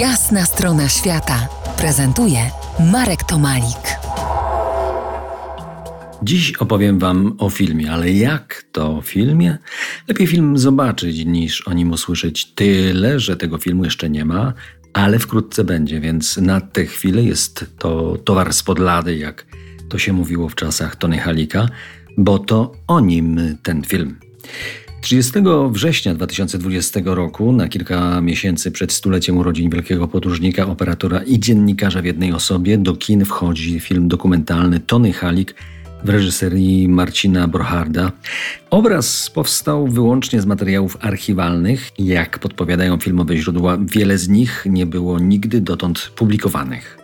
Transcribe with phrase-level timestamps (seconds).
[0.00, 1.48] Jasna strona świata
[1.78, 2.38] prezentuje
[2.92, 3.98] Marek Tomalik.
[6.22, 9.58] Dziś opowiem Wam o filmie, ale jak to filmie?
[10.08, 14.52] Lepiej film zobaczyć niż o nim usłyszeć tyle, że tego filmu jeszcze nie ma,
[14.92, 19.46] ale wkrótce będzie, więc na tę chwilę jest to towar spod lady, jak
[19.88, 21.68] to się mówiło w czasach Tony Halika,
[22.18, 24.16] bo to o nim ten film.
[25.06, 25.32] 30
[25.70, 32.04] września 2020 roku, na kilka miesięcy przed stuleciem urodzin wielkiego podróżnika, operatora i dziennikarza w
[32.04, 35.54] jednej osobie, do kin wchodzi film dokumentalny Tony Halik
[36.04, 38.12] w reżyserii Marcina Borcharda.
[38.70, 41.90] Obraz powstał wyłącznie z materiałów archiwalnych.
[41.98, 46.98] Jak podpowiadają filmowe źródła, wiele z nich nie było nigdy dotąd publikowanych.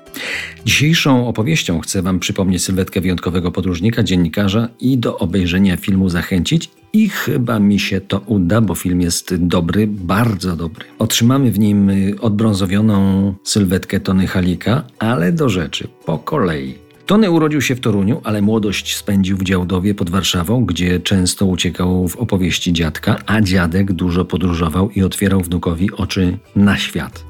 [0.64, 6.81] Dzisiejszą opowieścią chcę Wam przypomnieć sylwetkę wyjątkowego podróżnika, dziennikarza i do obejrzenia filmu zachęcić.
[6.94, 10.84] I chyba mi się to uda, bo film jest dobry, bardzo dobry.
[10.98, 16.74] Otrzymamy w nim odbrązowioną sylwetkę Tony Halika, ale do rzeczy, po kolei.
[17.06, 22.08] Tony urodził się w Toruniu, ale młodość spędził w Działdowie pod Warszawą, gdzie często uciekał
[22.08, 27.24] w opowieści dziadka, a dziadek dużo podróżował i otwierał wnukowi oczy na świat.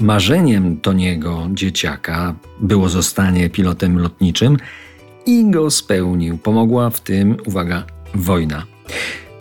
[0.00, 4.56] Marzeniem Toniego, dzieciaka, było zostanie pilotem lotniczym
[5.26, 6.38] i go spełnił.
[6.38, 8.71] Pomogła w tym, uwaga, wojna.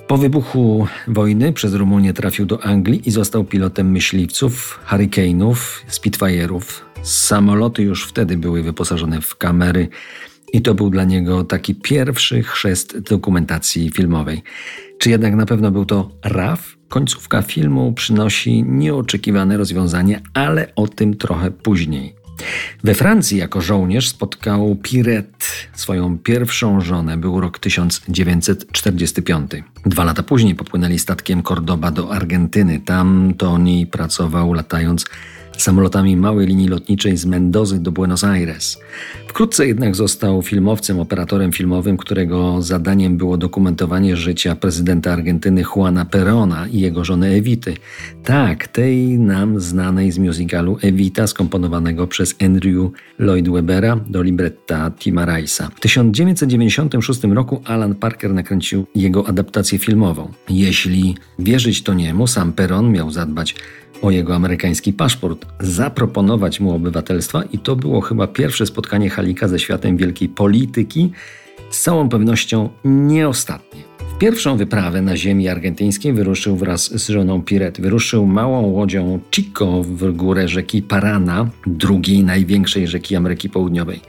[0.08, 5.56] Po wybuchu wojny przez Rumunię trafił do Anglii i został pilotem myśliwców, hurricane'ów,
[5.90, 6.62] Spitfire'ów.
[7.04, 9.88] Samoloty już wtedy były wyposażone w kamery
[10.54, 14.44] i to był dla niego taki pierwszy chrzest dokumentacji filmowej.
[14.98, 16.78] Czy jednak na pewno był to RAF?
[16.90, 22.21] Końcówka filmu przynosi nieoczekiwane rozwiązanie, ale o tym trochę później.
[22.84, 27.18] We Francji jako żołnierz spotkał Piret, swoją pierwszą żonę.
[27.18, 29.52] Był rok 1945.
[29.86, 32.80] Dwa lata później popłynęli statkiem Cordoba do Argentyny.
[32.80, 35.06] Tam Tony pracował latając
[35.58, 38.80] samolotami małej linii lotniczej z Mendozy do Buenos Aires.
[39.28, 46.68] Wkrótce jednak został filmowcem, operatorem filmowym, którego zadaniem było dokumentowanie życia prezydenta Argentyny Juana Perona
[46.68, 47.74] i jego żony Evity.
[48.24, 55.26] Tak, tej nam znanej z musicalu Evita, skomponowanego przez Andrew Lloyd Webbera do libretta Tima
[55.26, 55.70] Rice'a.
[55.76, 60.32] W 1996 roku Alan Parker nakręcił jego adaptację filmową.
[60.50, 63.56] Jeśli wierzyć to niemu, sam Peron miał zadbać
[64.02, 69.60] o jego amerykański paszport, zaproponować mu obywatelstwa i to było chyba pierwsze spotkanie Halika ze
[69.60, 71.12] światem wielkiej polityki,
[71.70, 73.91] z całą pewnością nie ostatnie.
[74.22, 77.82] Pierwszą wyprawę na ziemi argentyńskiej wyruszył wraz z żoną Piret.
[77.82, 84.00] Wyruszył małą łodzią Chico w górę rzeki Parana, drugiej największej rzeki Ameryki Południowej.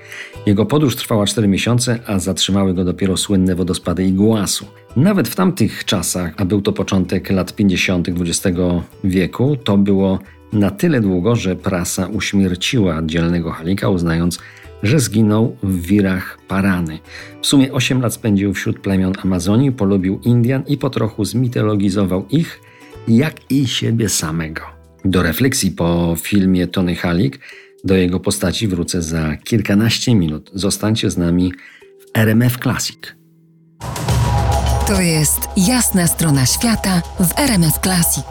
[0.46, 4.66] Jego podróż trwała 4 miesiące, a zatrzymały go dopiero słynne wodospady Iguasu.
[4.96, 8.08] Nawet w tamtych czasach, a był to początek lat 50.
[8.08, 8.58] XX
[9.04, 10.18] wieku, to było
[10.52, 14.38] na tyle długo, że prasa uśmierciła dzielnego Halika, uznając,
[14.82, 16.98] że zginął w wirach Parany.
[17.42, 22.60] W sumie 8 lat spędził wśród plemion Amazonii, polubił Indian i po trochu zmitologizował ich,
[23.08, 24.62] jak i siebie samego.
[25.04, 27.38] Do refleksji po filmie Tony Halik
[27.84, 30.50] do jego postaci wrócę za kilkanaście minut.
[30.54, 31.52] Zostańcie z nami
[32.00, 32.98] w RMF Classic.
[34.86, 38.24] To jest jasna strona świata w RMF Classic.